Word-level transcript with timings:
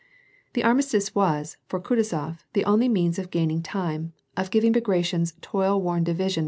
The 0.53 0.63
armistice 0.63 1.13
was, 1.13 1.57
for 1.67 1.79
Kutuzof, 1.79 2.39
the 2.53 2.65
only 2.65 2.89
means 2.89 3.19
of 3.19 3.29
gaining 3.29 3.61
time, 3.61 4.13
of 4.35 4.49
giving 4.49 4.71
Bagration's 4.71 5.35
toil 5.43 5.79
worn 5.79 6.03
division 6.03 6.39